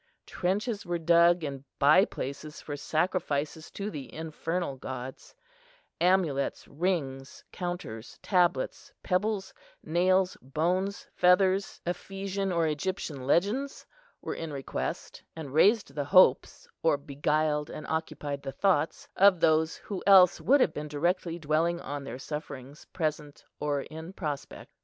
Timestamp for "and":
15.35-15.53, 17.69-17.85